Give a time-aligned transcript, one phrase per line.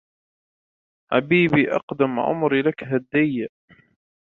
[1.11, 3.47] حبيبي أقدّم عمري لكَ هديّة